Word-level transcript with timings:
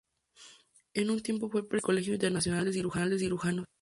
En 0.95 1.11
un 1.11 1.21
tiempo 1.21 1.47
fue 1.47 1.61
el 1.61 1.67
presidente 1.67 1.75
del 1.75 1.81
Colegio 1.93 2.13
Internacional 2.15 2.65
de 3.13 3.19
Cirujanos. 3.19 3.65